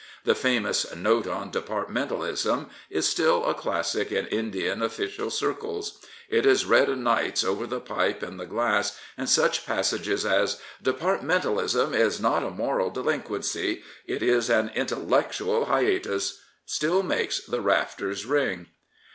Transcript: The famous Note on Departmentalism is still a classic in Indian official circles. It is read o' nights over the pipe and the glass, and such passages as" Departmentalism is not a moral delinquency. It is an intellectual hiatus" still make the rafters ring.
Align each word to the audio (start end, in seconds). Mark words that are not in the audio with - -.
The 0.23 0.33
famous 0.33 0.95
Note 0.95 1.27
on 1.27 1.51
Departmentalism 1.51 2.71
is 2.89 3.07
still 3.07 3.45
a 3.45 3.53
classic 3.53 4.11
in 4.11 4.25
Indian 4.29 4.81
official 4.81 5.29
circles. 5.29 6.03
It 6.27 6.43
is 6.43 6.65
read 6.65 6.89
o' 6.89 6.95
nights 6.95 7.43
over 7.43 7.67
the 7.67 7.79
pipe 7.79 8.23
and 8.23 8.39
the 8.39 8.47
glass, 8.47 8.99
and 9.15 9.29
such 9.29 9.63
passages 9.63 10.25
as" 10.25 10.59
Departmentalism 10.83 11.93
is 11.93 12.19
not 12.19 12.41
a 12.41 12.49
moral 12.49 12.89
delinquency. 12.89 13.83
It 14.07 14.23
is 14.23 14.49
an 14.49 14.71
intellectual 14.73 15.65
hiatus" 15.65 16.41
still 16.75 17.03
make 17.03 17.33
the 17.45 17.61
rafters 17.61 18.25
ring. 18.25 18.69